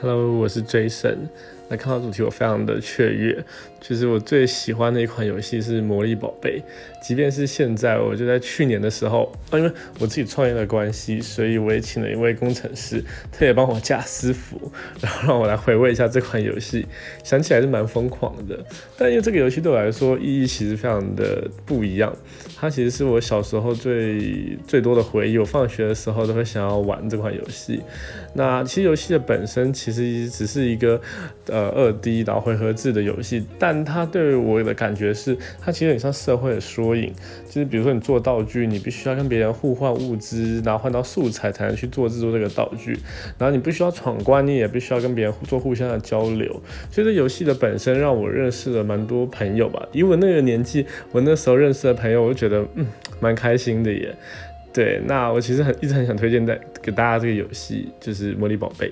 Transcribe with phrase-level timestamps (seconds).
[0.00, 1.28] Hello，我是 Jason。
[1.72, 3.42] 那看到主题，我非常的雀跃。
[3.80, 6.60] 其实我最喜欢的一款游戏是《魔力宝贝》，
[7.02, 13.00] 即便是现在，我就在去年的时候，因为我自己创业的关系，所以我也请了一位工程师，
[13.32, 16.86] 特别帮我架私服，然后让我来回味一下这款游戏。
[17.24, 18.56] 想起来是蛮疯狂的，
[18.98, 22.14] 但因为这个游戏对我来说意义其实非常的不一样。
[22.56, 27.80] 它其实是我小时候最最多的回忆，我放学的时候都会想要玩这款游戏。
[28.34, 31.00] 那其实游戏的本身其实只是一个
[31.48, 37.12] 呃二 D 然后回合制的游戏，但它对我的感觉是，它其实很像社会的缩影。
[37.46, 42.92] 就是比如说你做道具，你必须要跟别人互换物资，然后换到素材才能去做制作这个道具。
[43.38, 46.48] 然后你不需要闯关，你也必须要跟别人做互相的交流。
[46.90, 49.86] 所以这游戏的本身让我认识了蛮多朋友吧。
[49.92, 52.66] 以我那个年纪，我那时候认识的朋友，我就觉得。
[52.74, 52.86] 嗯，
[53.20, 54.14] 蛮开心的耶。
[54.72, 58.88] 对，那我其实很一直很想推荐在给大家这个游戏，就是《魔力宝贝》。